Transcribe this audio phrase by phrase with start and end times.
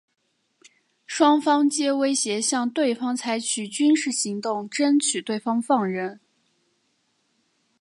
[1.05, 6.19] 双方皆威胁向对方采取军事行动争取对方放人。